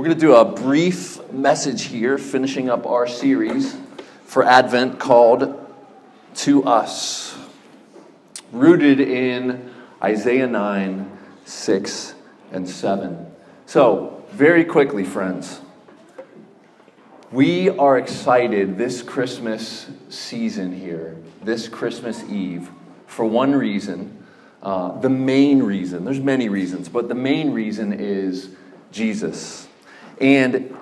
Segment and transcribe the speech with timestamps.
[0.00, 3.76] We're going to do a brief message here, finishing up our series
[4.24, 5.54] for Advent called
[6.36, 7.36] To Us,
[8.50, 9.70] rooted in
[10.02, 12.14] Isaiah 9, 6,
[12.50, 13.26] and 7.
[13.66, 15.60] So, very quickly, friends,
[17.30, 22.70] we are excited this Christmas season here, this Christmas Eve,
[23.06, 24.16] for one reason.
[24.62, 28.48] Uh, the main reason, there's many reasons, but the main reason is
[28.92, 29.66] Jesus.
[30.20, 30.76] And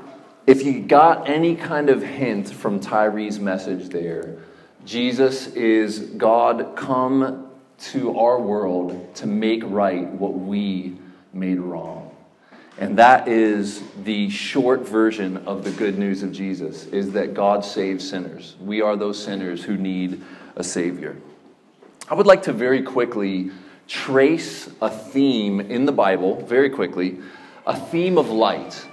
[0.47, 4.39] if you got any kind of hint from Tyree's message there,
[4.85, 10.97] Jesus is God come to our world to make right what we
[11.33, 12.17] made wrong.
[12.79, 17.65] And that is the short version of the good news of Jesus is that God
[17.65, 18.57] saves sinners.
[18.61, 20.23] We are those sinners who need
[20.57, 21.17] a savior.
[22.09, 23.51] I would like to very quickly
[23.89, 27.19] trace a theme in the Bible, very quickly,
[27.67, 28.87] a theme of light.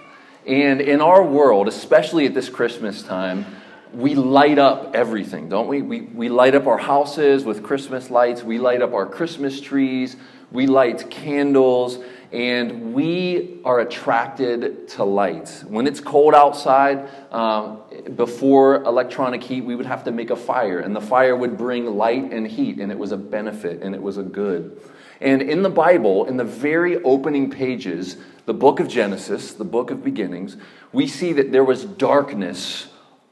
[0.47, 3.45] And in our world, especially at this Christmas time,
[3.93, 5.81] we light up everything, don't we?
[5.81, 6.01] we?
[6.01, 10.17] We light up our houses with Christmas lights, we light up our Christmas trees,
[10.51, 11.97] we light candles,
[12.31, 15.63] and we are attracted to light.
[15.67, 17.81] When it's cold outside, um,
[18.15, 21.85] before electronic heat, we would have to make a fire, and the fire would bring
[21.85, 24.79] light and heat, and it was a benefit and it was a good.
[25.21, 29.91] And in the Bible, in the very opening pages, the book of Genesis, the book
[29.91, 30.57] of beginnings,
[30.91, 32.87] we see that there was darkness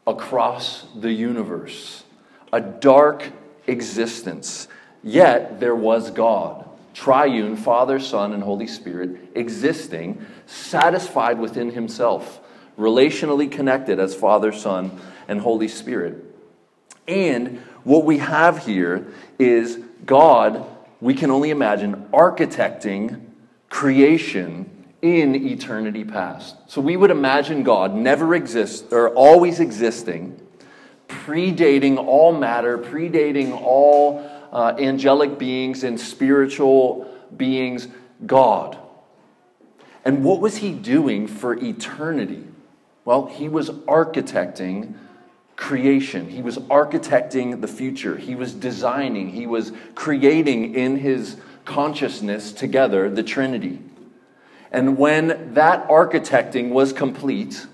[0.08, 2.04] across the universe,
[2.52, 3.31] a dark
[3.67, 4.67] existence.
[5.04, 12.39] Yet there was God, triune, Father, Son, and Holy Spirit, existing, satisfied within himself,
[12.78, 16.23] relationally connected as Father, Son, and Holy Spirit.
[17.08, 20.66] And what we have here is God,
[21.04, 23.20] we can only imagine, architecting
[23.70, 24.70] creation
[25.02, 26.56] in eternity past.
[26.68, 30.40] So we would imagine God never exists or always existing,
[31.10, 37.89] predating all matter, predating all uh, angelic beings and spiritual beings,
[38.26, 38.77] God.
[40.06, 42.45] And what was he doing for eternity?
[43.04, 44.94] Well, he was architecting
[45.64, 46.30] creation.
[46.30, 48.18] He was architecting the future.
[48.18, 53.80] He was designing, he was creating in his consciousness together the Trinity.
[54.74, 57.66] And when that architecting was complete,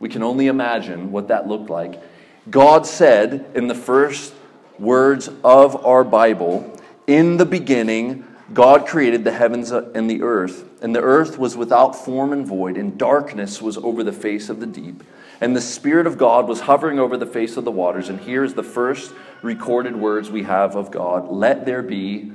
[0.00, 2.00] we can only imagine what that looked like.
[2.48, 4.32] God said in the first
[4.78, 8.24] words of our Bible, In the beginning,
[8.54, 12.78] God created the heavens and the earth, and the earth was without form and void,
[12.78, 15.02] and darkness was over the face of the deep.
[15.40, 18.08] And the Spirit of God was hovering over the face of the waters.
[18.08, 22.32] And here's the first recorded words we have of God Let there be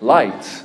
[0.00, 0.64] light.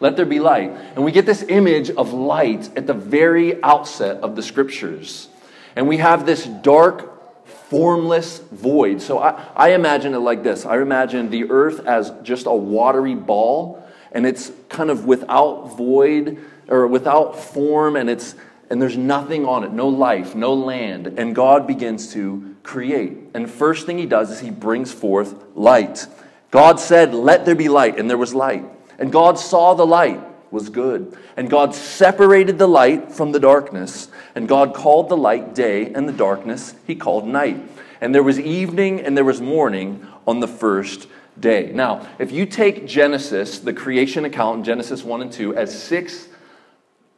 [0.00, 0.70] Let there be light.
[0.94, 5.28] And we get this image of light at the very outset of the scriptures.
[5.76, 9.00] And we have this dark, formless void.
[9.00, 13.14] So I, I imagine it like this I imagine the earth as just a watery
[13.14, 16.38] ball, and it's kind of without void
[16.68, 18.34] or without form, and it's
[18.70, 21.06] and there's nothing on it, no life, no land.
[21.06, 23.18] And God begins to create.
[23.34, 26.06] And first thing he does is he brings forth light.
[26.50, 28.64] God said, Let there be light, and there was light.
[28.98, 30.20] And God saw the light
[30.50, 31.16] was good.
[31.36, 34.08] And God separated the light from the darkness.
[34.34, 37.60] And God called the light day, and the darkness he called night.
[38.00, 41.08] And there was evening and there was morning on the first
[41.38, 41.72] day.
[41.72, 46.28] Now, if you take Genesis, the creation account, Genesis 1 and 2, as 6,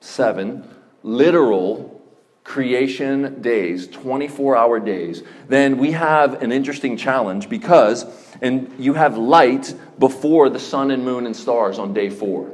[0.01, 0.76] 7,
[1.07, 2.03] literal
[2.43, 8.05] creation days, 24 hour days, then we have an interesting challenge because,
[8.43, 12.53] and you have light before the sun and moon and stars on day four.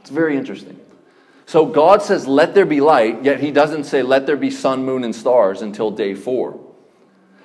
[0.00, 0.80] It's very interesting.
[1.46, 4.84] So God says, let there be light, yet he doesn't say, let there be sun,
[4.84, 6.60] moon, and stars until day four.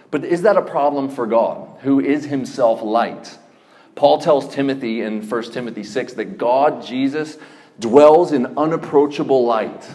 [0.09, 3.37] But is that a problem for God, who is himself light?
[3.93, 7.37] Paul tells Timothy in 1 Timothy 6 that God, Jesus,
[7.79, 9.87] dwells in unapproachable light.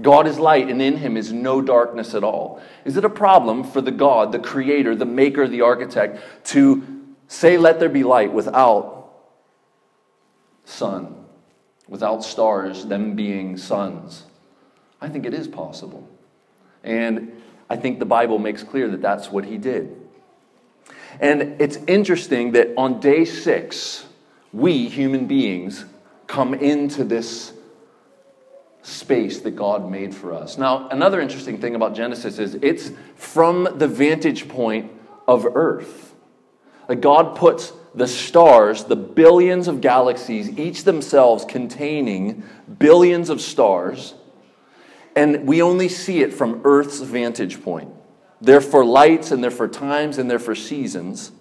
[0.00, 2.60] God is light, and in him is no darkness at all.
[2.84, 7.56] Is it a problem for the God, the creator, the maker, the architect, to say,
[7.56, 9.08] Let there be light without
[10.64, 11.24] sun,
[11.88, 14.24] without stars, them being suns?
[15.00, 16.06] I think it is possible.
[16.84, 19.96] And I think the Bible makes clear that that's what he did.
[21.20, 24.06] And it's interesting that on day six,
[24.52, 25.84] we human beings
[26.26, 27.52] come into this
[28.86, 30.56] space that God made for us.
[30.56, 34.92] Now, another interesting thing about Genesis is it's from the vantage point
[35.26, 36.14] of earth.
[36.88, 42.44] Like God puts the stars, the billions of galaxies, each themselves containing
[42.78, 44.14] billions of stars,
[45.16, 47.90] and we only see it from Earth's vantage point.
[48.40, 51.32] They're for lights and they're for times and they're for seasons.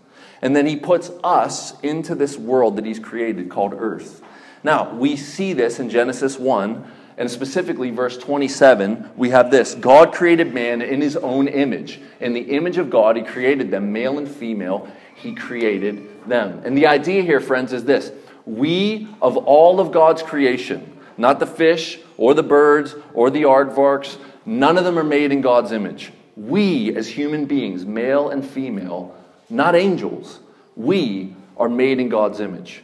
[0.42, 4.24] And then he puts us into this world that he's created called Earth.
[4.64, 10.14] Now, we see this in Genesis 1, and specifically verse 27, we have this God
[10.14, 12.02] created man in his own image.
[12.20, 16.62] In the image of God, he created them, male and female, he created them.
[16.66, 18.12] And the idea here, friends, is this
[18.46, 24.18] we, of all of God's creation, not the fish or the birds or the aardvarks,
[24.46, 26.12] none of them are made in God's image.
[26.36, 29.16] We, as human beings, male and female,
[29.50, 30.40] not angels,
[30.76, 32.84] we are made in God's image.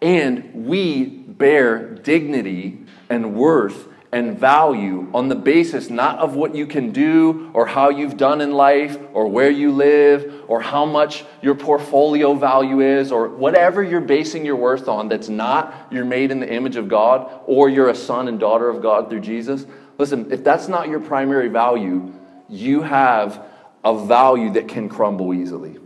[0.00, 2.78] And we bear dignity
[3.08, 7.90] and worth and value on the basis not of what you can do or how
[7.90, 13.10] you've done in life or where you live or how much your portfolio value is
[13.10, 16.88] or whatever you're basing your worth on that's not you're made in the image of
[16.88, 19.66] God or you're a son and daughter of God through Jesus.
[19.98, 22.12] Listen, if that's not your primary value,
[22.48, 23.44] you have
[23.84, 25.78] a value that can crumble easily.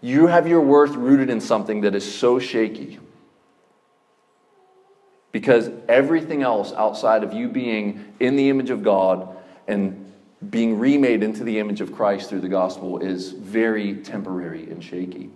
[0.00, 2.98] You have your worth rooted in something that is so shaky.
[5.34, 9.36] Because everything else outside of you being in the image of God
[9.66, 10.12] and
[10.48, 15.30] being remade into the image of Christ through the gospel is very temporary and shaky.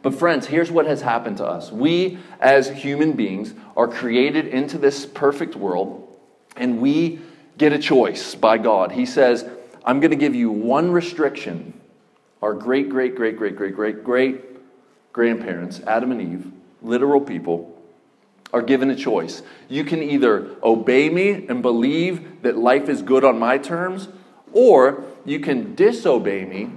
[0.00, 1.70] But, friends, here's what has happened to us.
[1.70, 6.08] We, as human beings, are created into this perfect world,
[6.56, 7.20] and we
[7.58, 8.90] get a choice by God.
[8.90, 9.46] He says,
[9.84, 11.78] I'm going to give you one restriction.
[12.40, 14.44] Our great, great, great, great, great, great, great
[15.12, 16.50] grandparents, Adam and Eve,
[16.80, 17.69] literal people,
[18.52, 19.42] are given a choice.
[19.68, 24.08] You can either obey me and believe that life is good on my terms,
[24.52, 26.70] or you can disobey me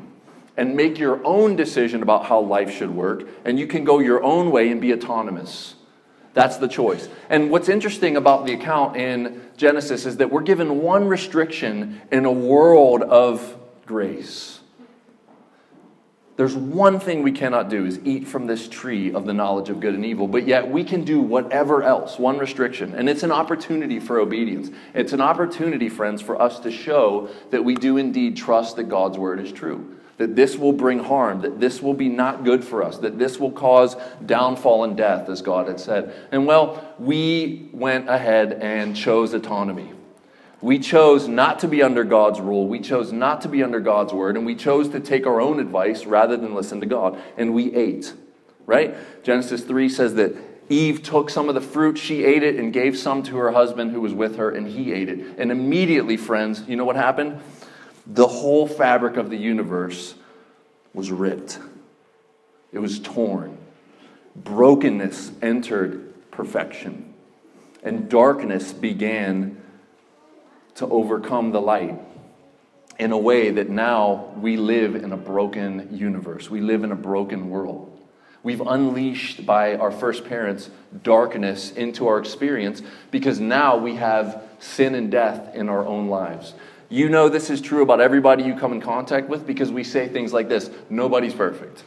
[0.56, 4.24] and make your own decision about how life should work, and you can go your
[4.24, 5.76] own way and be autonomous.
[6.34, 7.10] That's the choice.
[7.30, 12.26] And what's interesting about the account in Genesis is that we're given one restriction in
[12.26, 14.60] a world of grace.
[16.36, 19.80] There's one thing we cannot do is eat from this tree of the knowledge of
[19.80, 22.96] good and evil, but yet we can do whatever else, one restriction.
[22.96, 24.72] And it's an opportunity for obedience.
[24.96, 29.18] It's an opportunity, friends, for us to show that we do indeed trust that God's
[29.18, 32.84] word is true that this will bring harm, that this will be not good for
[32.84, 33.96] us, that this will cause
[34.26, 36.14] downfall and death, as God had said.
[36.32, 39.93] And well, we went ahead and chose autonomy.
[40.64, 42.68] We chose not to be under God's rule.
[42.68, 44.38] We chose not to be under God's word.
[44.38, 47.22] And we chose to take our own advice rather than listen to God.
[47.38, 48.14] And we ate,
[48.66, 48.96] right?
[49.24, 50.36] Genesis 3 says that
[50.70, 53.92] Eve took some of the fruit, she ate it, and gave some to her husband
[53.92, 55.38] who was with her, and he ate it.
[55.38, 57.42] And immediately, friends, you know what happened?
[58.06, 60.16] the whole fabric of the universe
[60.94, 61.60] was ripped,
[62.72, 63.58] it was torn.
[64.36, 67.14] Brokenness entered perfection,
[67.84, 69.62] and darkness began
[70.76, 72.00] to overcome the light
[73.00, 76.50] in a way that now we live in a broken universe.
[76.50, 77.90] We live in a broken world.
[78.44, 80.70] We've unleashed by our first parents
[81.02, 86.54] darkness into our experience because now we have sin and death in our own lives.
[86.90, 90.10] You know this is true about everybody you come in contact with because we say
[90.10, 91.84] things like this nobody's perfect.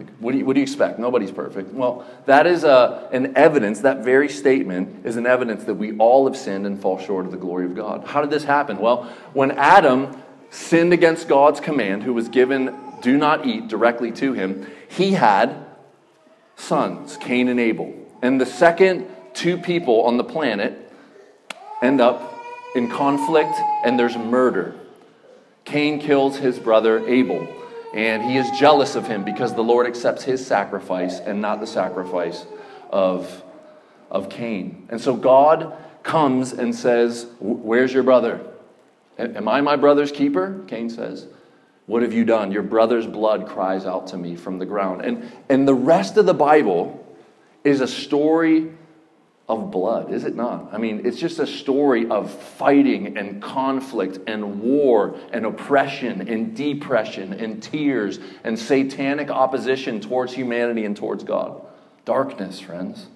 [0.00, 0.98] Like, what do you, what do you expect?
[0.98, 1.74] Nobody's perfect.
[1.74, 6.26] Well, that is a, an evidence, that very statement is an evidence that we all
[6.26, 8.06] have sinned and fall short of the glory of God.
[8.06, 8.78] How did this happen?
[8.78, 9.04] Well,
[9.34, 10.16] when Adam
[10.48, 15.66] sinned against God's command, who was given, do not eat directly to him, he had
[16.56, 17.94] sons, Cain and Abel.
[18.22, 20.90] And the second two people on the planet
[21.82, 22.42] end up
[22.74, 23.52] in conflict
[23.84, 24.76] and there's murder.
[25.66, 27.46] Cain kills his brother Abel,
[27.92, 31.66] and he is jealous of him because the Lord accepts his sacrifice and not the
[31.66, 32.46] sacrifice
[32.90, 33.42] of,
[34.10, 34.86] of Cain.
[34.90, 38.40] And so God comes and says, Where's your brother?
[39.18, 40.62] Am I my brother's keeper?
[40.66, 41.26] Cain says.
[41.86, 42.52] What have you done?
[42.52, 45.04] Your brother's blood cries out to me from the ground.
[45.04, 47.04] And, and the rest of the Bible
[47.64, 48.70] is a story
[49.50, 50.68] of blood, is it not?
[50.72, 56.54] I mean, it's just a story of fighting and conflict and war and oppression and
[56.56, 61.66] depression and tears and satanic opposition towards humanity and towards God.
[62.04, 63.08] Darkness, friends.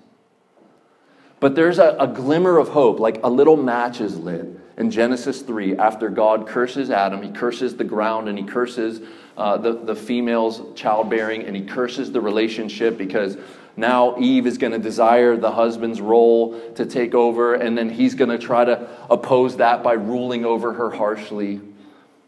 [1.38, 5.42] But there's a, a glimmer of hope, like a little match is lit in Genesis
[5.42, 9.00] 3 after God curses Adam, he curses the ground and he curses
[9.36, 13.36] uh, the, the female's childbearing and he curses the relationship because
[13.76, 18.14] now Eve is going to desire the husband's role to take over, and then he's
[18.14, 21.60] going to try to oppose that by ruling over her harshly.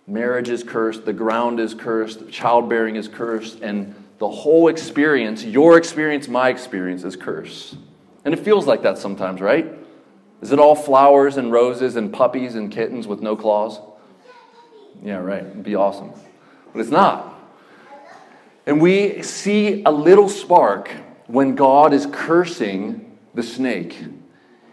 [0.08, 5.76] Marriage is cursed, the ground is cursed, childbearing is cursed, and the whole experience, your
[5.76, 7.76] experience, my experience, is cursed.
[8.24, 9.72] And it feels like that sometimes, right?
[10.40, 13.80] Is it all flowers and roses and puppies and kittens with no claws?
[15.02, 15.44] Yeah, right.
[15.44, 16.12] It'd be awesome.
[16.72, 17.34] But it's not.
[18.66, 20.90] And we see a little spark
[21.26, 23.98] when God is cursing the snake.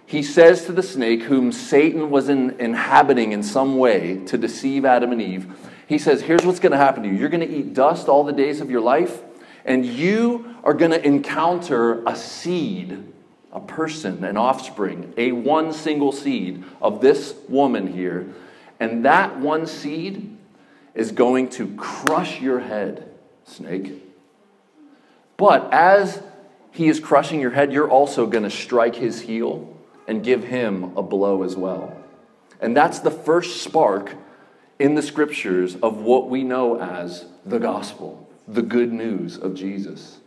[0.06, 4.86] He says to the snake, whom Satan was in, inhabiting in some way to deceive
[4.86, 5.52] Adam and Eve,
[5.88, 7.16] he says, Here's what's going to happen to you.
[7.16, 9.22] You're going to eat dust all the days of your life,
[9.66, 13.14] and you are going to encounter a seed
[13.54, 18.34] a person, an offspring, a one single seed of this woman here.
[18.80, 20.36] And that one seed
[20.96, 23.08] is going to crush your head,
[23.46, 24.04] snake.
[25.38, 26.24] But as
[26.74, 29.78] he is crushing your head, you're also going to strike his heel
[30.08, 31.96] and give him a blow as well.
[32.60, 34.16] And that's the first spark
[34.80, 40.18] in the scriptures of what we know as the gospel, the good news of Jesus.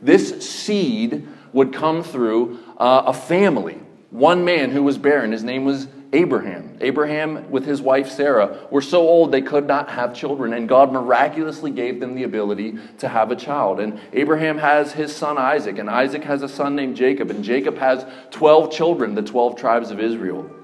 [0.00, 3.78] This seed would come through uh, a family.
[4.10, 6.78] One man who was barren, his name was Abraham.
[6.80, 10.92] Abraham, with his wife Sarah, were so old they could not have children, and God
[10.92, 13.80] miraculously gave them the ability to have a child.
[13.80, 17.76] And Abraham has his son Isaac, and Isaac has a son named Jacob, and Jacob
[17.78, 20.55] has 12 children, the 12 tribes of Israel.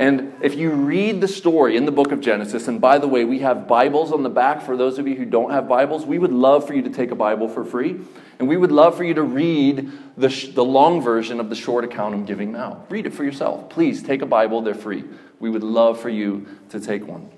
[0.00, 3.26] And if you read the story in the book of Genesis, and by the way,
[3.26, 6.18] we have Bibles on the back for those of you who don't have Bibles, we
[6.18, 8.00] would love for you to take a Bible for free.
[8.38, 11.54] And we would love for you to read the, sh- the long version of the
[11.54, 12.86] short account I'm giving now.
[12.88, 13.68] Read it for yourself.
[13.68, 15.04] Please take a Bible, they're free.
[15.38, 17.30] We would love for you to take one.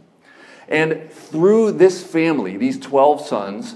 [0.68, 3.74] And through this family, these 12 sons,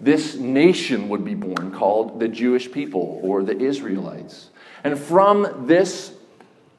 [0.00, 4.50] this nation would be born called the Jewish people or the Israelites.
[4.84, 6.12] And from this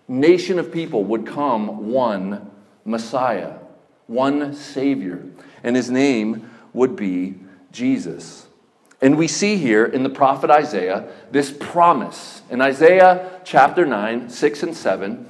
[0.09, 2.51] nation of people would come one
[2.83, 3.53] Messiah,
[4.07, 5.23] one Savior,
[5.63, 7.35] and his name would be
[7.71, 8.47] Jesus.
[9.01, 12.41] And we see here in the prophet Isaiah this promise.
[12.49, 15.25] In Isaiah chapter 9, 6 and 7,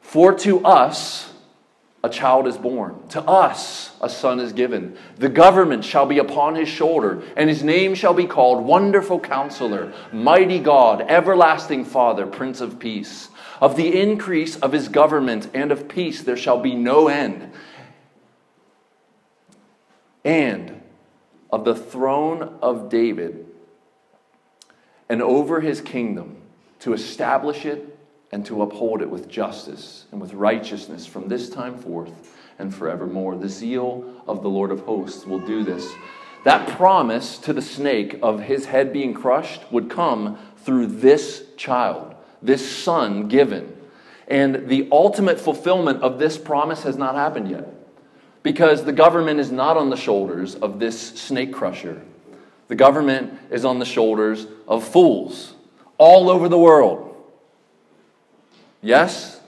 [0.00, 1.32] for to us
[2.04, 4.96] a child is born, to us a son is given.
[5.16, 9.92] The government shall be upon his shoulder, and his name shall be called Wonderful Counselor,
[10.12, 13.28] Mighty God, Everlasting Father, Prince of Peace.
[13.60, 17.52] Of the increase of his government and of peace there shall be no end.
[20.24, 20.82] And
[21.50, 23.46] of the throne of David
[25.08, 26.38] and over his kingdom
[26.80, 27.96] to establish it
[28.32, 32.10] and to uphold it with justice and with righteousness from this time forth
[32.58, 33.36] and forevermore.
[33.36, 35.88] The zeal of the Lord of hosts will do this.
[36.44, 42.15] That promise to the snake of his head being crushed would come through this child,
[42.42, 43.76] this son given.
[44.28, 47.72] And the ultimate fulfillment of this promise has not happened yet
[48.42, 52.02] because the government is not on the shoulders of this snake crusher.
[52.68, 55.54] The government is on the shoulders of fools
[55.98, 57.14] all over the world.
[58.82, 59.40] Yes?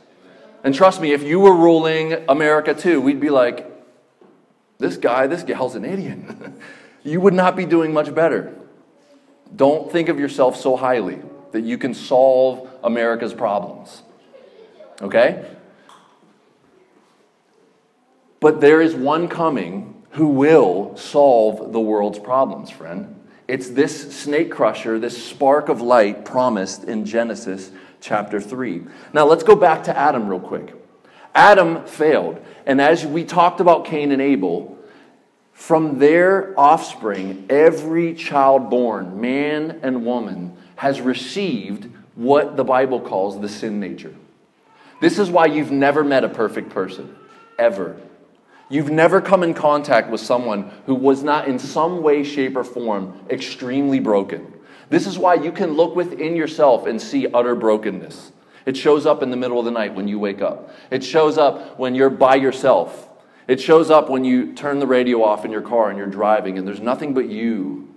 [0.64, 3.66] And trust me, if you were ruling America too, we'd be like,
[4.78, 6.18] this guy, this gal's an idiot.
[7.04, 8.54] you would not be doing much better.
[9.54, 11.20] Don't think of yourself so highly
[11.52, 14.02] that you can solve America's problems.
[15.00, 15.44] Okay?
[18.40, 23.14] But there is one coming who will solve the world's problems, friend.
[23.46, 28.82] It's this snake crusher, this spark of light promised in Genesis chapter 3.
[29.12, 30.74] Now let's go back to Adam real quick.
[31.34, 32.44] Adam failed.
[32.66, 34.78] And as we talked about Cain and Abel,
[35.52, 43.40] from their offspring, every child born, man and woman, has received what the Bible calls
[43.40, 44.14] the sin nature.
[45.00, 47.16] This is why you've never met a perfect person,
[47.58, 48.00] ever.
[48.68, 52.62] You've never come in contact with someone who was not in some way, shape, or
[52.62, 54.52] form extremely broken.
[54.88, 58.30] This is why you can look within yourself and see utter brokenness.
[58.64, 60.70] It shows up in the middle of the night when you wake up.
[60.92, 63.08] It shows up when you're by yourself.
[63.48, 66.56] It shows up when you turn the radio off in your car and you're driving
[66.56, 67.92] and there's nothing but you.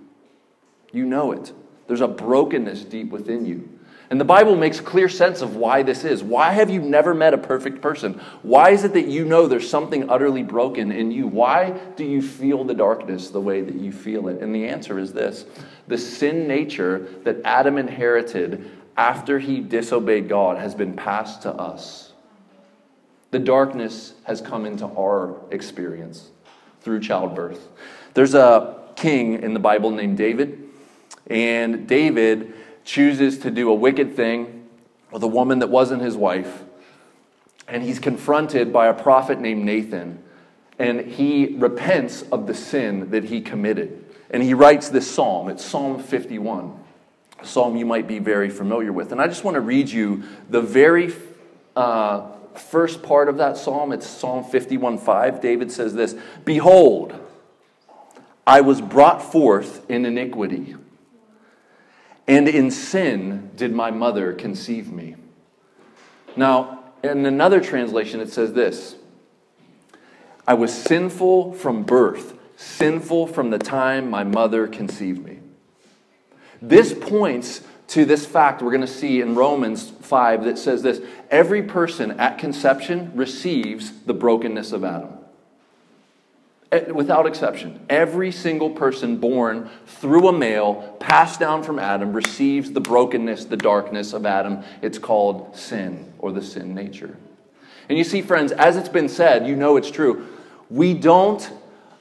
[0.92, 1.52] You know it.
[1.92, 3.68] There's a brokenness deep within you.
[4.08, 6.22] And the Bible makes clear sense of why this is.
[6.22, 8.18] Why have you never met a perfect person?
[8.40, 11.26] Why is it that you know there's something utterly broken in you?
[11.26, 14.40] Why do you feel the darkness the way that you feel it?
[14.40, 15.44] And the answer is this
[15.86, 22.14] the sin nature that Adam inherited after he disobeyed God has been passed to us.
[23.32, 26.30] The darkness has come into our experience
[26.80, 27.68] through childbirth.
[28.14, 30.61] There's a king in the Bible named David,
[31.26, 32.52] and David
[32.84, 34.68] chooses to do a wicked thing
[35.10, 36.64] with a woman that wasn't his wife.
[37.68, 40.22] And he's confronted by a prophet named Nathan.
[40.78, 44.04] and he repents of the sin that he committed.
[44.30, 45.48] And he writes this psalm.
[45.48, 46.74] It's Psalm 51,
[47.38, 49.12] a psalm you might be very familiar with.
[49.12, 51.12] And I just want to read you the very
[51.76, 53.92] uh, first part of that psalm.
[53.92, 55.40] It's Psalm 51 5.
[55.40, 57.14] David says this Behold,
[58.46, 60.74] I was brought forth in iniquity,
[62.26, 65.16] and in sin did my mother conceive me.
[66.36, 68.96] Now, in another translation, it says this
[70.46, 75.40] I was sinful from birth, sinful from the time my mother conceived me.
[76.60, 81.00] This points to this fact we're going to see in Romans 5 that says this
[81.30, 85.11] every person at conception receives the brokenness of Adam.
[86.72, 92.72] Eh, without exception, every single person born through a male, passed down from Adam, receives
[92.72, 94.64] the brokenness, the darkness of Adam.
[94.80, 97.18] It's called sin or the sin nature.
[97.90, 100.26] And you see, friends, as it's been said, you know it's true.
[100.70, 101.46] We don't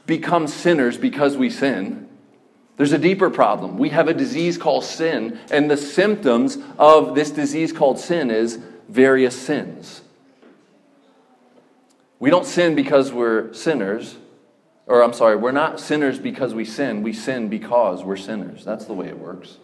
[0.05, 2.07] become sinners because we sin.
[2.77, 3.77] There's a deeper problem.
[3.77, 8.57] We have a disease called sin, and the symptoms of this disease called sin is
[8.87, 10.01] various sins.
[12.19, 14.15] We don't sin because we're sinners,
[14.91, 17.01] or I'm sorry, we're not sinners because we sin.
[17.01, 18.65] We sin because we're sinners.
[18.65, 19.57] That's the way it works.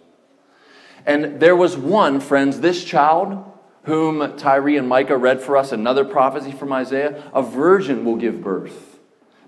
[1.06, 3.44] And there was one, friends, this child
[3.84, 8.42] whom Tyree and Micah read for us, another prophecy from Isaiah, a virgin will give
[8.42, 9.00] birth.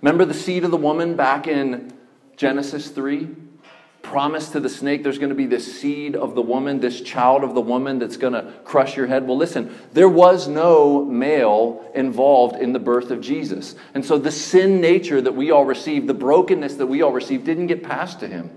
[0.02, 1.94] Remember the seed of the woman back in
[2.36, 3.30] Genesis 3?
[4.10, 7.44] Promise to the snake there's going to be this seed of the woman, this child
[7.44, 9.28] of the woman that's going to crush your head.
[9.28, 13.76] Well, listen, there was no male involved in the birth of Jesus.
[13.94, 17.46] And so the sin nature that we all received, the brokenness that we all received,
[17.46, 18.50] didn't get passed to him.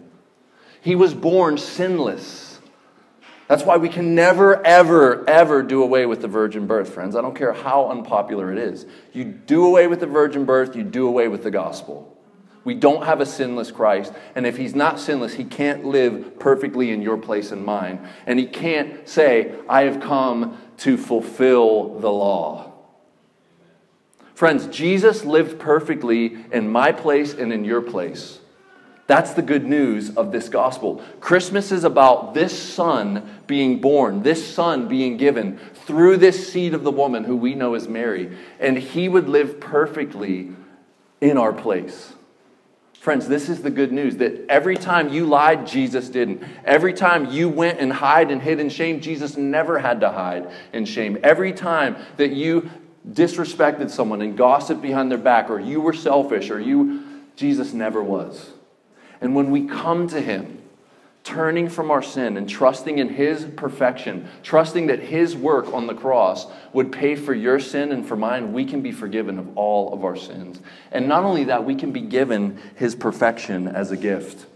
[0.80, 2.58] He was born sinless.
[3.46, 7.14] That's why we can never, ever, ever do away with the virgin birth, friends.
[7.14, 8.86] I don't care how unpopular it is.
[9.12, 12.11] You do away with the virgin birth, you do away with the gospel.
[12.64, 14.12] We don't have a sinless Christ.
[14.34, 18.06] And if he's not sinless, he can't live perfectly in your place and mine.
[18.26, 22.72] And he can't say, I have come to fulfill the law.
[24.34, 28.38] Friends, Jesus lived perfectly in my place and in your place.
[29.06, 31.02] That's the good news of this gospel.
[31.20, 36.84] Christmas is about this son being born, this son being given through this seed of
[36.84, 38.36] the woman who we know as Mary.
[38.58, 40.52] And he would live perfectly
[41.20, 42.14] in our place.
[43.02, 46.40] Friends, this is the good news that every time you lied, Jesus didn't.
[46.64, 50.48] Every time you went and hide and hid in shame, Jesus never had to hide
[50.72, 51.18] in shame.
[51.24, 52.70] Every time that you
[53.10, 57.02] disrespected someone and gossiped behind their back, or you were selfish, or you,
[57.34, 58.52] Jesus never was.
[59.20, 60.61] And when we come to Him,
[61.24, 65.94] turning from our sin and trusting in His perfection, trusting that His work on the
[65.94, 69.92] cross would pay for your sin and for mine, we can be forgiven of all
[69.92, 70.60] of our sins.
[70.90, 74.46] And not only that, we can be given His perfection as a gift.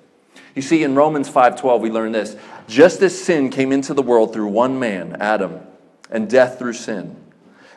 [0.55, 4.33] You see, in Romans 5:12, we learn this: just as sin came into the world
[4.33, 5.61] through one man, Adam,
[6.11, 7.17] and death through sin.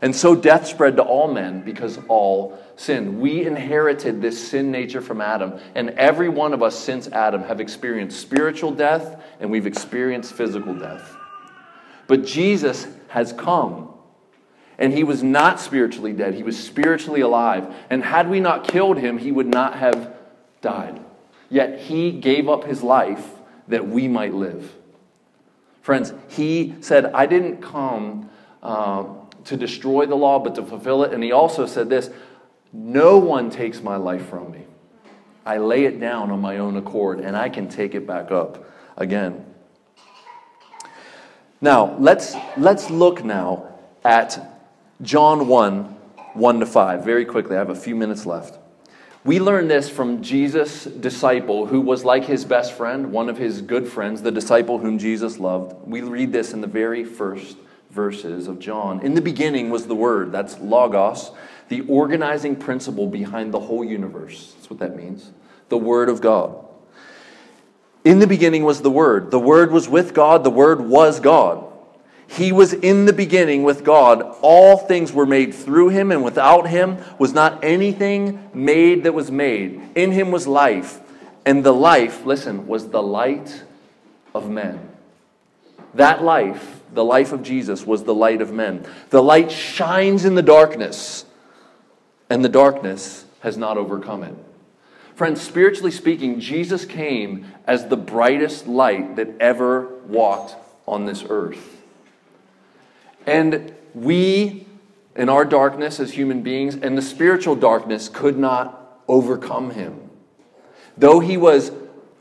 [0.01, 3.19] And so death spread to all men because all sinned.
[3.19, 7.59] We inherited this sin nature from Adam, and every one of us since Adam have
[7.59, 11.15] experienced spiritual death and we've experienced physical death.
[12.07, 13.93] But Jesus has come,
[14.77, 17.73] and he was not spiritually dead, he was spiritually alive.
[17.89, 20.13] And had we not killed him, he would not have
[20.61, 20.99] died.
[21.49, 23.27] Yet he gave up his life
[23.67, 24.73] that we might live.
[25.81, 28.29] Friends, he said, I didn't come.
[28.61, 29.05] Uh,
[29.45, 31.13] to destroy the law, but to fulfill it.
[31.13, 32.09] And he also said this
[32.73, 34.65] No one takes my life from me.
[35.45, 38.69] I lay it down on my own accord, and I can take it back up
[38.97, 39.45] again.
[41.61, 43.67] Now, let's, let's look now
[44.03, 44.61] at
[45.01, 45.95] John 1
[46.33, 47.03] 1 to 5.
[47.03, 48.59] Very quickly, I have a few minutes left.
[49.25, 53.61] We learn this from Jesus' disciple, who was like his best friend, one of his
[53.61, 55.75] good friends, the disciple whom Jesus loved.
[55.85, 57.57] We read this in the very first
[57.89, 59.01] verses of John.
[59.01, 61.31] In the beginning was the Word, that's Logos,
[61.69, 64.53] the organizing principle behind the whole universe.
[64.55, 65.31] That's what that means.
[65.69, 66.65] The Word of God.
[68.05, 69.31] In the beginning was the Word.
[69.31, 71.65] The Word was with God, the Word was God.
[72.27, 74.21] He was in the beginning with God.
[74.41, 79.31] All things were made through him, and without him was not anything made that was
[79.31, 79.81] made.
[79.95, 80.99] In him was life,
[81.43, 83.63] and the life, listen, was the light
[84.35, 84.88] of men.
[85.93, 88.85] That life the life of Jesus was the light of men.
[89.09, 91.25] The light shines in the darkness,
[92.29, 94.35] and the darkness has not overcome it.
[95.15, 100.55] Friends, spiritually speaking, Jesus came as the brightest light that ever walked
[100.87, 101.81] on this earth.
[103.27, 104.65] And we,
[105.15, 110.09] in our darkness as human beings, and the spiritual darkness could not overcome him.
[110.97, 111.71] Though he was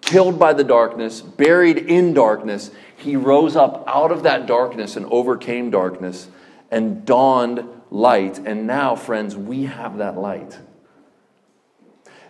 [0.00, 5.06] killed by the darkness, buried in darkness, he rose up out of that darkness and
[5.06, 6.28] overcame darkness
[6.70, 8.38] and dawned light.
[8.38, 10.58] And now, friends, we have that light.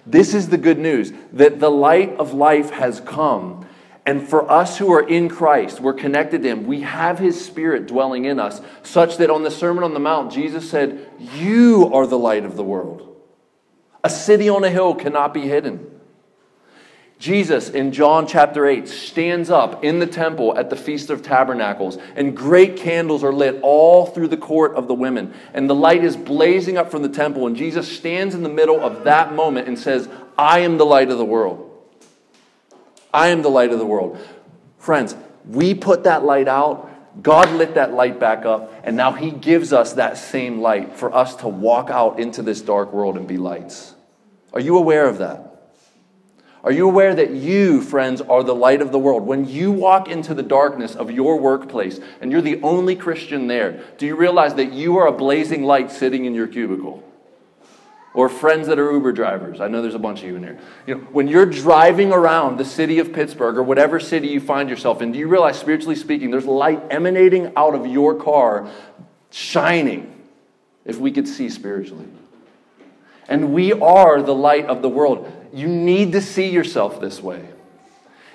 [0.06, 3.66] This is the good news that the light of life has come.
[4.06, 6.66] And for us who are in Christ, we're connected to Him.
[6.66, 10.32] We have His Spirit dwelling in us, such that on the Sermon on the Mount,
[10.32, 13.16] Jesus said, You are the light of the world.
[14.04, 15.97] A city on a hill cannot be hidden.
[17.18, 21.98] Jesus in John chapter 8 stands up in the temple at the Feast of Tabernacles,
[22.14, 25.34] and great candles are lit all through the court of the women.
[25.52, 28.80] And the light is blazing up from the temple, and Jesus stands in the middle
[28.80, 31.64] of that moment and says, I am the light of the world.
[33.12, 34.18] I am the light of the world.
[34.78, 36.88] Friends, we put that light out,
[37.20, 41.12] God lit that light back up, and now He gives us that same light for
[41.12, 43.94] us to walk out into this dark world and be lights.
[44.52, 45.47] Are you aware of that?
[46.64, 49.24] Are you aware that you, friends, are the light of the world?
[49.24, 53.84] When you walk into the darkness of your workplace and you're the only Christian there,
[53.96, 57.04] do you realize that you are a blazing light sitting in your cubicle?
[58.12, 59.60] Or friends that are Uber drivers.
[59.60, 60.58] I know there's a bunch of you in here.
[60.86, 64.68] You know, when you're driving around the city of Pittsburgh or whatever city you find
[64.68, 68.68] yourself in, do you realize, spiritually speaking, there's light emanating out of your car,
[69.30, 70.12] shining,
[70.84, 72.06] if we could see spiritually?
[73.28, 75.30] And we are the light of the world.
[75.52, 77.48] You need to see yourself this way.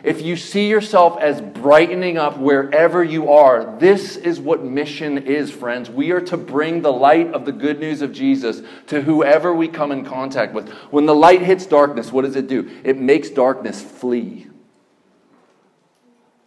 [0.03, 5.49] If you see yourself as brightening up wherever you are, this is what mission is,
[5.49, 5.89] friends.
[5.89, 9.69] We are to bring the light of the good news of Jesus to whoever we
[9.69, 10.67] come in contact with.
[10.91, 12.69] When the light hits darkness, what does it do?
[12.83, 14.47] It makes darkness flee.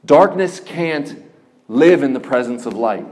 [0.05, 1.25] Darkness can't
[1.67, 3.07] live in the presence of light.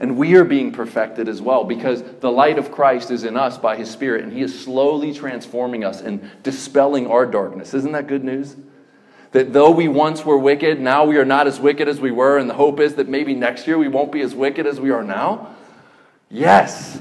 [0.00, 3.58] And we are being perfected as well because the light of Christ is in us
[3.58, 7.74] by his Spirit, and he is slowly transforming us and dispelling our darkness.
[7.74, 8.56] Isn't that good news?
[9.32, 12.38] That though we once were wicked, now we are not as wicked as we were,
[12.38, 14.90] and the hope is that maybe next year we won't be as wicked as we
[14.90, 15.54] are now?
[16.30, 17.00] Yes.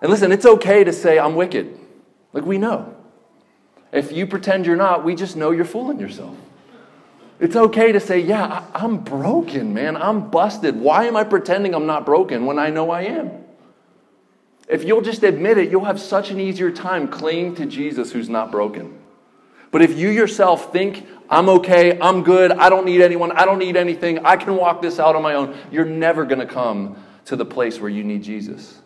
[0.00, 1.78] And listen, it's okay to say, I'm wicked.
[2.32, 2.94] Like we know.
[3.92, 6.36] If you pretend you're not, we just know you're fooling yourself.
[7.38, 9.96] It's okay to say, Yeah, I, am broken, man.
[9.96, 10.76] I'm busted.
[10.76, 13.30] Why am I pretending I'm not broken when I know I am?
[14.68, 18.28] If you'll just admit it, you'll have such an easier time clinging to Jesus who's
[18.28, 18.98] not broken.
[19.70, 23.58] But if you yourself think, I'm okay, I'm good, I don't need anyone, I don't
[23.58, 26.96] need anything, I can walk this out on my own, you're never going to come
[27.26, 28.80] to the place where you need Jesus.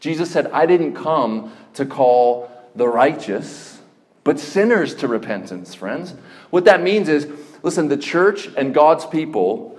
[0.00, 3.80] Jesus said, I didn't come to call the righteous,
[4.22, 6.14] but sinners to repentance, friends.
[6.50, 7.28] What that means is,
[7.64, 9.78] Listen, the church and God's people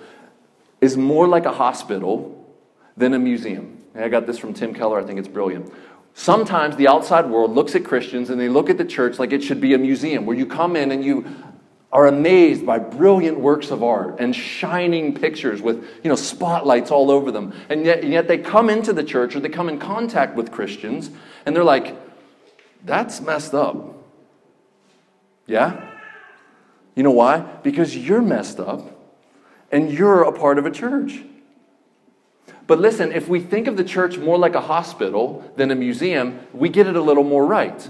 [0.81, 2.45] is more like a hospital
[2.97, 3.83] than a museum.
[3.93, 4.99] I got this from Tim Keller.
[4.99, 5.71] I think it's brilliant.
[6.15, 9.43] Sometimes the outside world looks at Christians and they look at the church like it
[9.43, 11.25] should be a museum where you come in and you
[11.91, 17.11] are amazed by brilliant works of art and shining pictures with you know spotlights all
[17.11, 19.79] over them and yet, and yet they come into the church or they come in
[19.79, 21.09] contact with christians
[21.45, 21.95] and they're like
[22.83, 23.95] that's messed up
[25.47, 25.94] yeah
[26.95, 27.39] you know why?
[27.61, 28.91] Because you're messed up
[29.71, 31.21] and you're a part of a church.
[32.67, 36.39] But listen, if we think of the church more like a hospital than a museum,
[36.53, 37.87] we get it a little more right.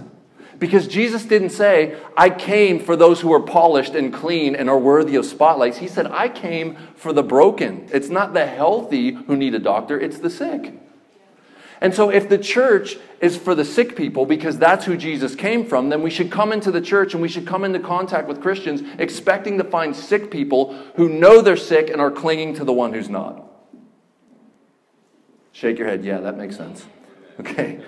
[0.57, 4.79] Because Jesus didn't say, I came for those who are polished and clean and are
[4.79, 5.77] worthy of spotlights.
[5.77, 7.87] He said, I came for the broken.
[7.91, 10.73] It's not the healthy who need a doctor, it's the sick.
[11.85, 15.63] And so, if the church is for the sick people because that's who Jesus came
[15.63, 18.41] from, then we should come into the church and we should come into contact with
[18.41, 22.73] Christians expecting to find sick people who know they're sick and are clinging to the
[22.73, 23.47] one who's not.
[25.51, 26.03] Shake your head.
[26.03, 26.87] Yeah, that makes sense.
[27.39, 27.79] Okay.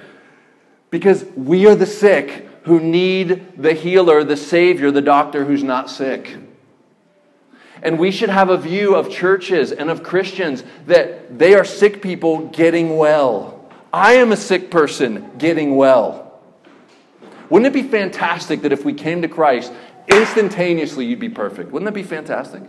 [0.91, 5.89] Because we are the sick who need the healer, the Savior, the doctor who's not
[5.89, 6.37] sick.
[7.81, 12.03] And we should have a view of churches and of Christians that they are sick
[12.03, 13.56] people getting well.
[13.91, 16.39] I am a sick person getting well.
[17.49, 19.71] Wouldn't it be fantastic that if we came to Christ,
[20.07, 21.71] instantaneously you'd be perfect?
[21.71, 22.63] Wouldn't that be fantastic?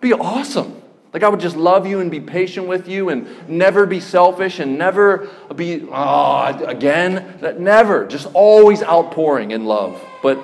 [0.00, 0.82] Be awesome.
[1.12, 4.60] Like I would just love you and be patient with you and never be selfish
[4.60, 8.06] and never be, oh, again, that never.
[8.06, 10.00] Just always outpouring in love.
[10.22, 10.38] But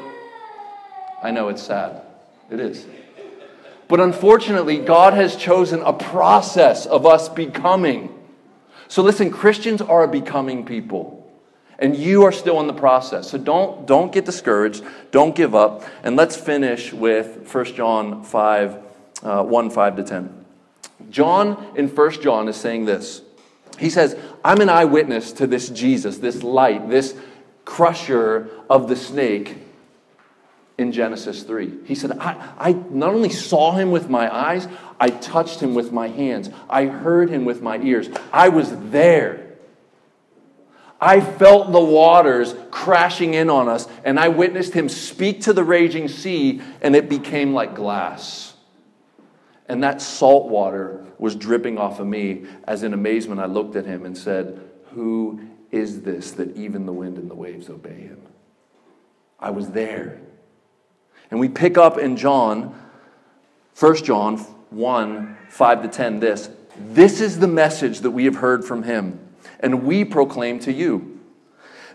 [1.22, 2.02] I know it's sad.
[2.50, 2.86] It is.
[3.88, 8.15] But unfortunately, God has chosen a process of us becoming
[8.88, 11.22] so listen, Christians are a becoming people.
[11.78, 13.30] And you are still in the process.
[13.30, 14.82] So don't, don't get discouraged.
[15.10, 15.84] Don't give up.
[16.02, 18.78] And let's finish with 1 John 5,
[19.22, 20.44] uh, 1 5 to 10.
[21.10, 23.20] John in 1 John is saying this
[23.78, 27.14] He says, I'm an eyewitness to this Jesus, this light, this
[27.66, 29.58] crusher of the snake
[30.78, 31.84] in Genesis 3.
[31.84, 34.68] He said, I, I not only saw him with my eyes,
[35.00, 36.50] I touched him with my hands.
[36.68, 38.08] I heard him with my ears.
[38.32, 39.46] I was there.
[41.00, 45.64] I felt the waters crashing in on us, and I witnessed him speak to the
[45.64, 48.54] raging sea, and it became like glass.
[49.68, 53.84] And that salt water was dripping off of me as in amazement I looked at
[53.84, 54.60] him and said,
[54.92, 58.22] Who is this that even the wind and the waves obey him?
[59.38, 60.20] I was there.
[61.30, 62.74] And we pick up in John,
[63.78, 64.38] 1 John
[64.70, 66.50] 1 5 to 10, this.
[66.78, 69.18] This is the message that we have heard from him,
[69.60, 71.20] and we proclaim to you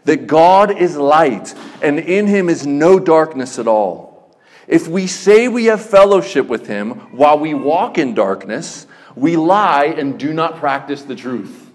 [0.05, 4.35] that God is light, and in him is no darkness at all.
[4.67, 9.85] If we say we have fellowship with him while we walk in darkness, we lie
[9.85, 11.69] and do not practice the truth.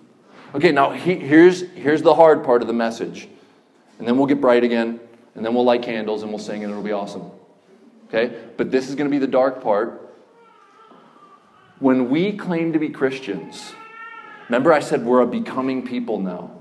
[0.54, 3.28] Okay, now he, here's, here's the hard part of the message.
[3.98, 4.98] And then we'll get bright again,
[5.34, 7.30] and then we'll light candles and we'll sing, and it'll be awesome.
[8.08, 8.36] Okay?
[8.56, 10.02] But this is going to be the dark part.
[11.78, 13.74] When we claim to be Christians,
[14.48, 16.52] remember I said we're a becoming people now.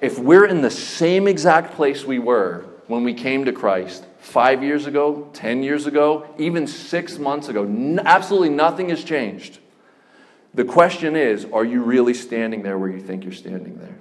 [0.00, 4.62] If we're in the same exact place we were when we came to Christ five
[4.62, 9.58] years ago, 10 years ago, even six months ago, n- absolutely nothing has changed.
[10.54, 13.98] The question is are you really standing there where you think you're standing there?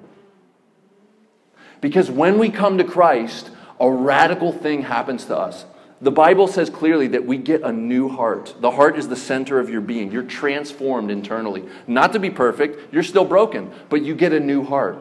[1.81, 5.65] Because when we come to Christ, a radical thing happens to us.
[6.01, 8.55] The Bible says clearly that we get a new heart.
[8.59, 10.11] The heart is the center of your being.
[10.11, 11.65] You're transformed internally.
[11.87, 14.97] Not to be perfect, you're still broken, but you get a new heart.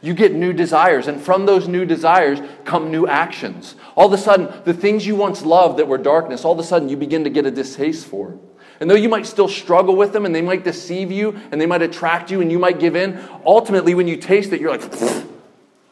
[0.00, 3.74] You get new desires, and from those new desires come new actions.
[3.96, 6.62] All of a sudden, the things you once loved that were darkness, all of a
[6.62, 8.38] sudden you begin to get a distaste for.
[8.80, 11.66] And though you might still struggle with them and they might deceive you and they
[11.66, 14.88] might attract you and you might give in, ultimately, when you taste it, you're like,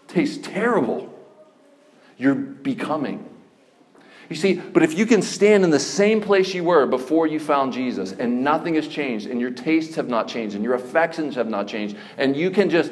[0.06, 1.12] tastes terrible.
[2.16, 3.28] You're becoming.
[4.28, 7.38] You see, but if you can stand in the same place you were before you
[7.38, 11.36] found Jesus and nothing has changed and your tastes have not changed and your affections
[11.36, 12.90] have not changed and you can just,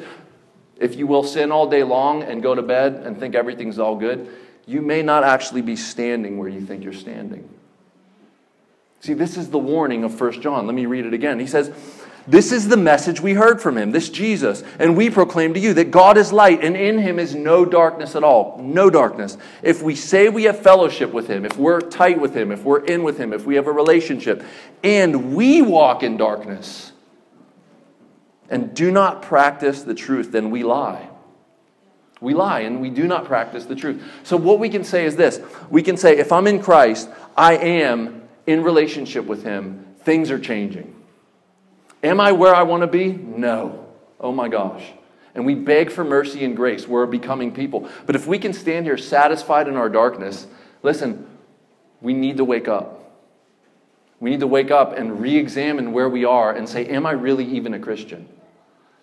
[0.77, 3.97] if you will, sin all day long and go to bed and think everything's all
[3.97, 4.29] good,
[4.65, 7.49] you may not actually be standing where you think you're standing.
[9.01, 10.65] See, this is the warning of 1 John.
[10.65, 11.39] Let me read it again.
[11.39, 11.71] He says,
[12.27, 14.63] this is the message we heard from him, this Jesus.
[14.79, 18.15] And we proclaim to you that God is light, and in him is no darkness
[18.15, 18.59] at all.
[18.63, 19.37] No darkness.
[19.61, 22.83] If we say we have fellowship with him, if we're tight with him, if we're
[22.83, 24.43] in with him, if we have a relationship,
[24.83, 26.91] and we walk in darkness
[28.49, 31.09] and do not practice the truth, then we lie.
[32.21, 34.01] We lie and we do not practice the truth.
[34.23, 37.57] So, what we can say is this we can say, if I'm in Christ, I
[37.57, 40.94] am in relationship with him, things are changing.
[42.05, 43.07] Am I where I want to be?
[43.07, 43.87] No.
[44.19, 44.83] Oh my gosh.
[45.33, 46.87] And we beg for mercy and grace.
[46.87, 47.89] We're becoming people.
[48.05, 50.45] But if we can stand here satisfied in our darkness,
[50.83, 51.27] listen,
[52.01, 53.01] we need to wake up.
[54.19, 57.11] We need to wake up and re examine where we are and say, Am I
[57.11, 58.29] really even a Christian?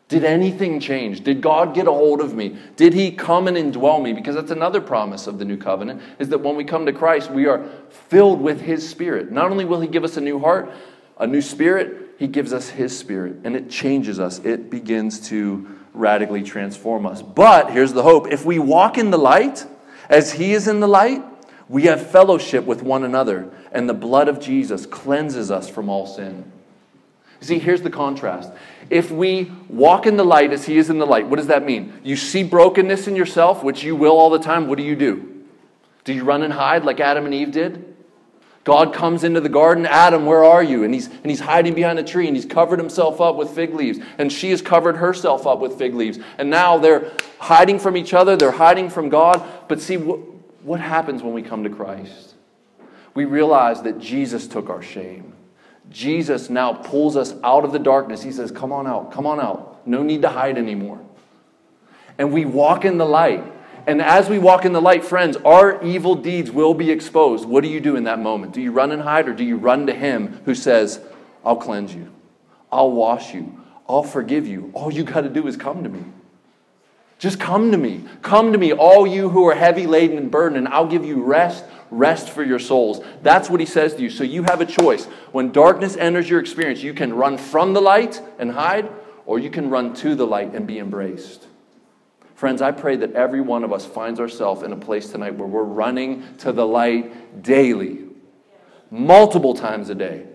[0.06, 1.24] Did anything change?
[1.24, 2.56] Did God get a hold of me?
[2.76, 4.12] Did He come and indwell me?
[4.12, 7.32] Because that's another promise of the new covenant is that when we come to Christ,
[7.32, 9.32] we are filled with His Spirit.
[9.32, 10.70] Not only will He give us a new heart,
[11.18, 14.38] a new spirit, he gives us His Spirit, and it changes us.
[14.44, 17.20] It begins to radically transform us.
[17.20, 19.66] But here's the hope if we walk in the light,
[20.08, 21.24] as He is in the light,
[21.68, 26.06] we have fellowship with one another, and the blood of Jesus cleanses us from all
[26.06, 26.50] sin.
[27.40, 28.52] See, here's the contrast.
[28.88, 31.64] If we walk in the light as He is in the light, what does that
[31.64, 31.92] mean?
[32.04, 34.68] You see brokenness in yourself, which you will all the time.
[34.68, 35.44] What do you do?
[36.04, 37.91] Do you run and hide like Adam and Eve did?
[38.64, 40.84] God comes into the garden, Adam, where are you?
[40.84, 43.74] And he's, and he's hiding behind a tree and he's covered himself up with fig
[43.74, 43.98] leaves.
[44.18, 46.18] And she has covered herself up with fig leaves.
[46.38, 49.44] And now they're hiding from each other, they're hiding from God.
[49.66, 50.20] But see, what,
[50.62, 52.34] what happens when we come to Christ?
[53.14, 55.32] We realize that Jesus took our shame.
[55.90, 58.22] Jesus now pulls us out of the darkness.
[58.22, 59.86] He says, Come on out, come on out.
[59.86, 61.00] No need to hide anymore.
[62.16, 63.44] And we walk in the light.
[63.86, 67.46] And as we walk in the light, friends, our evil deeds will be exposed.
[67.46, 68.52] What do you do in that moment?
[68.52, 71.00] Do you run and hide, or do you run to Him who says,
[71.44, 72.12] I'll cleanse you,
[72.70, 74.70] I'll wash you, I'll forgive you?
[74.74, 76.04] All you got to do is come to me.
[77.18, 78.04] Just come to me.
[78.20, 81.22] Come to me, all you who are heavy laden and burdened, and I'll give you
[81.22, 83.00] rest, rest for your souls.
[83.22, 84.10] That's what he says to you.
[84.10, 85.04] So you have a choice.
[85.30, 88.90] When darkness enters your experience, you can run from the light and hide,
[89.26, 91.46] or you can run to the light and be embraced.
[92.42, 95.46] Friends, I pray that every one of us finds ourselves in a place tonight where
[95.46, 98.00] we're running to the light daily,
[98.90, 100.26] multiple times a day.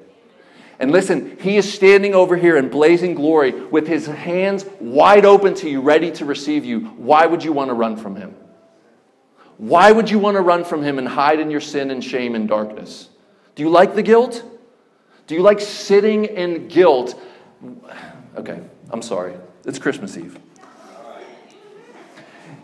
[0.79, 5.53] And listen, he is standing over here in blazing glory with his hands wide open
[5.55, 6.79] to you, ready to receive you.
[6.95, 8.37] Why would you want to run from him?
[9.57, 12.35] Why would you want to run from him and hide in your sin and shame
[12.35, 13.09] and darkness?
[13.55, 14.45] Do you like the guilt?
[15.27, 17.21] Do you like sitting in guilt?
[18.37, 19.35] Okay, I'm sorry.
[19.65, 20.39] It's Christmas Eve.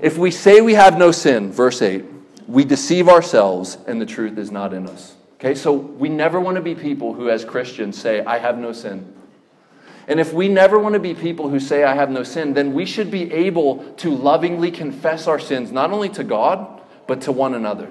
[0.04, 2.04] If we say we have no sin, verse 8,
[2.46, 5.16] we deceive ourselves and the truth is not in us.
[5.36, 8.74] Okay, so we never want to be people who, as Christians, say, I have no
[8.74, 9.16] sin.
[10.10, 12.74] And if we never want to be people who say, I have no sin, then
[12.74, 17.32] we should be able to lovingly confess our sins, not only to God, but to
[17.32, 17.89] one another.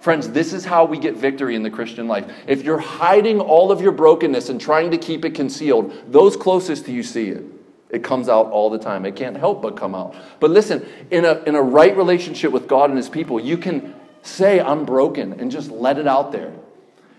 [0.00, 2.24] Friends, this is how we get victory in the Christian life.
[2.46, 6.86] If you're hiding all of your brokenness and trying to keep it concealed, those closest
[6.86, 7.44] to you see it.
[7.90, 9.06] It comes out all the time.
[9.06, 10.14] It can't help but come out.
[10.40, 13.94] But listen, in a, in a right relationship with God and His people, you can
[14.22, 16.52] say, I'm broken, and just let it out there.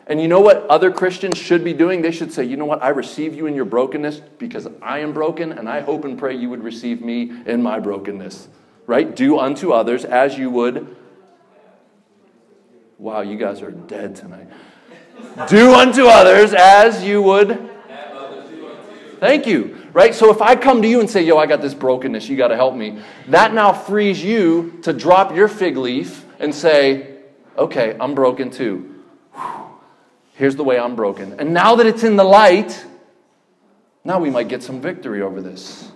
[0.07, 2.01] And you know what other Christians should be doing?
[2.01, 2.81] They should say, you know what?
[2.81, 6.35] I receive you in your brokenness because I am broken, and I hope and pray
[6.35, 8.47] you would receive me in my brokenness.
[8.85, 9.13] Right?
[9.13, 10.95] Do unto others as you would.
[12.97, 14.47] Wow, you guys are dead tonight.
[15.49, 17.69] do unto others as you would.
[19.19, 19.86] Thank you.
[19.97, 20.13] Right?
[20.13, 22.49] So if I come to you and say, yo, I got this brokenness, you got
[22.49, 27.15] to help me, that now frees you to drop your fig leaf and say,
[27.57, 29.03] okay, I'm broken too.
[30.35, 31.39] Here's the way I'm broken.
[31.39, 32.85] And now that it's in the light,
[34.03, 35.91] now we might get some victory over this.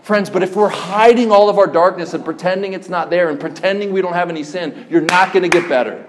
[0.00, 3.38] Friends, but if we're hiding all of our darkness and pretending it's not there and
[3.38, 6.07] pretending we don't have any sin, you're not going to get better.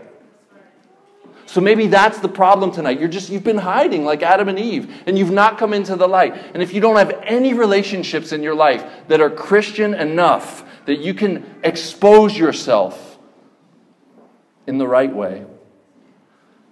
[1.50, 3.00] So maybe that's the problem tonight.
[3.00, 6.08] You're just you've been hiding like Adam and Eve and you've not come into the
[6.08, 6.36] light.
[6.54, 11.00] And if you don't have any relationships in your life that are Christian enough that
[11.00, 13.18] you can expose yourself
[14.68, 15.44] in the right way,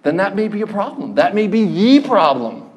[0.03, 1.15] then that may be a problem.
[1.15, 2.69] That may be the problem.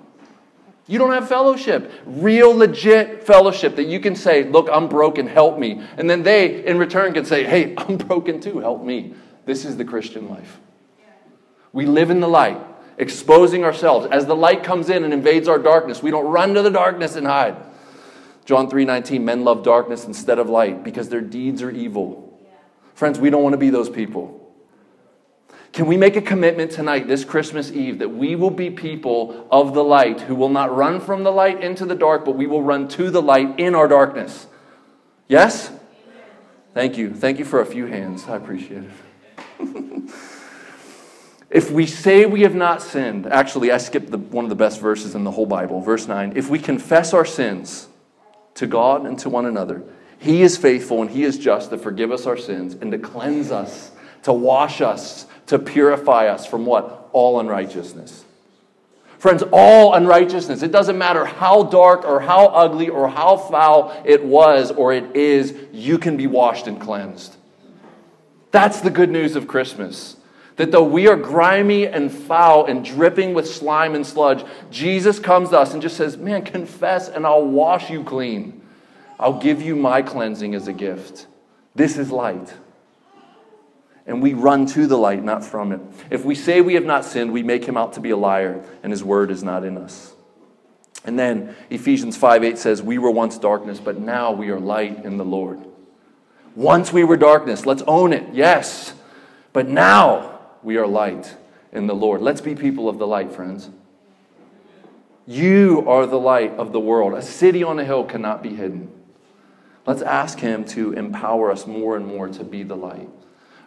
[0.86, 5.58] You don't have fellowship, real legit fellowship that you can say, Look, I'm broken, help
[5.58, 5.82] me.
[5.98, 9.12] And then they, in return, can say, Hey, I'm broken too, help me.
[9.44, 10.60] This is the Christian life.
[11.72, 12.61] We live in the light,
[12.98, 14.06] exposing ourselves.
[14.11, 17.16] As the light comes in and invades our darkness, we don't run to the darkness
[17.16, 17.56] and hide.
[18.44, 22.38] John 3:19 men love darkness instead of light because their deeds are evil.
[22.94, 24.37] Friends, we don't want to be those people.
[25.72, 29.72] Can we make a commitment tonight, this Christmas Eve, that we will be people of
[29.72, 32.62] the light who will not run from the light into the dark, but we will
[32.62, 34.48] run to the light in our darkness?
[35.28, 35.70] Yes?
[36.74, 37.14] Thank you.
[37.14, 38.26] Thank you for a few hands.
[38.28, 38.85] I appreciate
[39.61, 40.11] it.
[41.50, 44.80] if we say we have not sinned, actually, I skipped the, one of the best
[44.80, 46.34] verses in the whole Bible, verse 9.
[46.36, 47.88] If we confess our sins
[48.54, 49.82] to God and to one another,
[50.18, 53.50] He is faithful and He is just to forgive us our sins and to cleanse
[53.50, 53.90] us,
[54.22, 57.08] to wash us to purify us from what?
[57.12, 58.24] All unrighteousness.
[59.18, 60.62] Friends, all unrighteousness.
[60.62, 65.16] It doesn't matter how dark or how ugly or how foul it was or it
[65.16, 67.36] is, you can be washed and cleansed.
[68.52, 70.16] That's the good news of Christmas.
[70.61, 75.49] That though we are grimy and foul and dripping with slime and sludge, Jesus comes
[75.49, 78.61] to us and just says, Man, confess and I'll wash you clean.
[79.18, 81.29] I'll give you my cleansing as a gift.
[81.75, 82.53] This is light
[84.05, 85.81] and we run to the light, not from it.
[86.11, 88.62] If we say we have not sinned, we make him out to be a liar,
[88.83, 90.12] and his word is not in us.
[91.07, 95.07] And then Ephesians 5 8 says, We were once darkness, but now we are light
[95.07, 95.59] in the Lord.
[96.55, 98.92] Once we were darkness, let's own it, yes.
[99.55, 101.37] But now we are light
[101.73, 102.20] in the Lord.
[102.20, 103.70] Let's be people of the light, friends.
[105.27, 107.14] You are the light of the world.
[107.14, 108.90] A city on a hill cannot be hidden.
[109.87, 113.09] Let's ask Him to empower us more and more to be the light.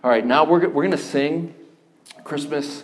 [0.04, 1.56] All right, now we're, we're going to sing
[2.24, 2.84] Christmas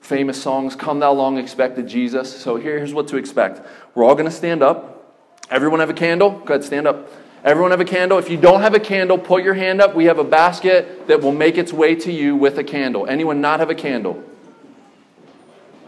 [0.00, 2.34] famous songs, Come Thou Long Expected Jesus.
[2.34, 3.66] So here's what to expect.
[3.94, 5.16] We're all going to stand up.
[5.50, 6.30] Everyone have a candle?
[6.30, 7.08] Go ahead, stand up.
[7.44, 8.18] Everyone have a candle?
[8.18, 9.94] If you don't have a candle, put your hand up.
[9.94, 13.06] We have a basket that will make its way to you with a candle.
[13.06, 14.24] Anyone not have a candle?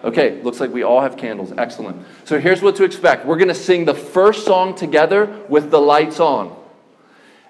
[0.04, 1.52] Okay, looks like we all have candles.
[1.56, 2.04] Excellent.
[2.24, 3.24] So here's what to expect.
[3.24, 6.54] We're going to sing the first song together with the lights on.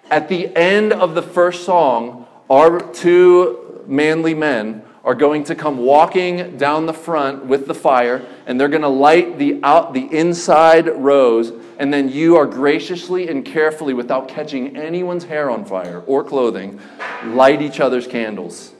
[0.09, 5.79] At the end of the first song, our two manly men are going to come
[5.79, 10.13] walking down the front with the fire and they're going to light the out the
[10.13, 16.03] inside rows and then you are graciously and carefully without catching anyone's hair on fire
[16.07, 16.81] or clothing
[17.25, 18.73] light each other's candles.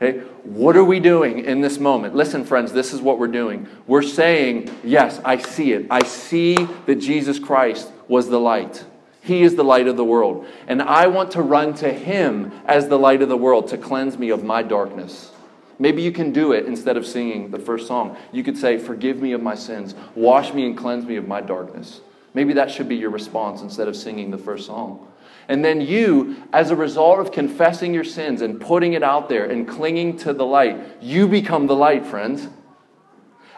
[0.00, 0.20] Okay?
[0.44, 2.14] What are we doing in this moment?
[2.14, 3.66] Listen friends this is what we're doing.
[3.88, 5.88] We're saying yes i see it.
[5.90, 6.54] I see
[6.86, 8.84] that jesus christ was the light.
[9.22, 10.46] He is the light of the world.
[10.68, 14.18] And I want to run to Him as the light of the world to cleanse
[14.18, 15.32] me of my darkness.
[15.78, 18.16] Maybe you can do it instead of singing the first song.
[18.32, 21.40] You could say, Forgive me of my sins, wash me and cleanse me of my
[21.40, 22.00] darkness.
[22.32, 25.08] Maybe that should be your response instead of singing the first song.
[25.48, 29.44] And then you, as a result of confessing your sins and putting it out there
[29.44, 32.48] and clinging to the light, you become the light, friends.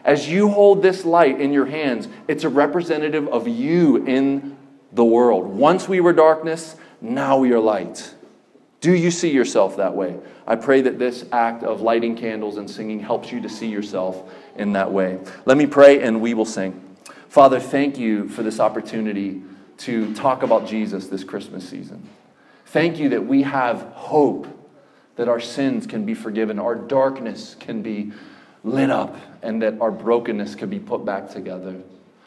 [0.04, 4.56] As you hold this light in your hands, it's a representative of you in
[4.92, 5.46] the world.
[5.46, 8.14] Once we were darkness, now we are light.
[8.80, 10.16] Do you see yourself that way?
[10.46, 14.32] I pray that this act of lighting candles and singing helps you to see yourself
[14.56, 15.18] in that way.
[15.44, 16.82] Let me pray and we will sing.
[17.28, 19.42] Father, thank you for this opportunity
[19.78, 22.08] to talk about Jesus this Christmas season.
[22.66, 24.46] Thank you that we have hope
[25.16, 28.12] that our sins can be forgiven, our darkness can be
[28.64, 31.76] lit up, and that our brokenness can be put back together.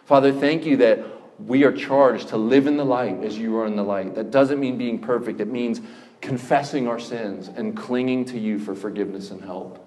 [0.06, 1.00] Father, thank you that
[1.46, 4.16] we are charged to live in the light as you are in the light.
[4.16, 5.82] That doesn't mean being perfect, it means
[6.22, 9.86] confessing our sins and clinging to you for forgiveness and help.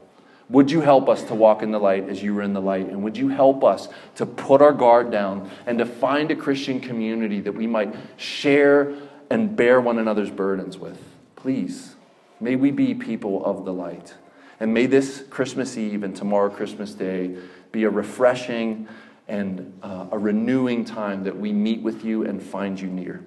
[0.48, 2.86] Would you help us to walk in the light as you were in the light?
[2.86, 6.80] And would you help us to put our guard down and to find a Christian
[6.80, 8.92] community that we might share
[9.30, 10.98] and bear one another's burdens with?
[11.36, 11.94] Please,
[12.38, 14.14] may we be people of the light.
[14.60, 17.36] And may this Christmas Eve and tomorrow, Christmas Day,
[17.72, 18.86] be a refreshing
[19.28, 23.24] and uh, a renewing time that we meet with you and find you near.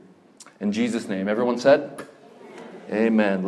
[0.60, 2.06] In Jesus' name, everyone said,
[2.92, 3.44] Amen.